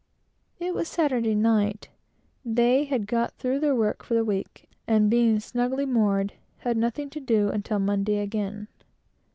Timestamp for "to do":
7.11-7.49